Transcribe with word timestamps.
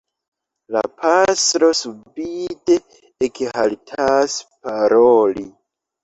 La 0.75 0.79
pastro 1.01 1.67
subite 1.79 2.77
ekhaltas 3.27 4.39
paroli. 4.63 5.45